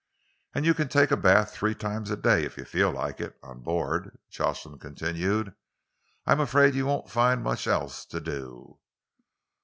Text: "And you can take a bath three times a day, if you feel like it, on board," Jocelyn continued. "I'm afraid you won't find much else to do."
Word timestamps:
"And 0.55 0.65
you 0.65 0.73
can 0.73 0.87
take 0.89 1.11
a 1.11 1.15
bath 1.15 1.53
three 1.53 1.75
times 1.75 2.09
a 2.09 2.17
day, 2.17 2.43
if 2.43 2.57
you 2.57 2.65
feel 2.65 2.89
like 2.89 3.19
it, 3.21 3.37
on 3.43 3.59
board," 3.59 4.17
Jocelyn 4.31 4.79
continued. 4.79 5.53
"I'm 6.25 6.39
afraid 6.39 6.73
you 6.73 6.87
won't 6.87 7.11
find 7.11 7.43
much 7.43 7.67
else 7.67 8.03
to 8.07 8.19
do." 8.19 8.79